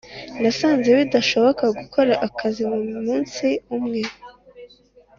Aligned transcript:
nasanze 0.41 0.89
bidashoboka 0.99 1.65
gukora 1.79 2.13
akazi 2.27 2.61
mumunsi 2.91 3.47
umwe 3.77 4.01